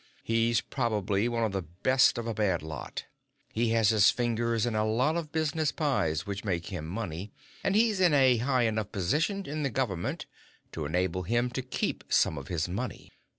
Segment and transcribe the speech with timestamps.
[0.23, 3.05] He's probably one of the best of a bad lot.
[3.53, 7.31] He has his fingers in a lot of business pies which make him money,
[7.63, 10.25] and he's in a high enough position in the government
[10.71, 13.11] to enable him to keep some of his money.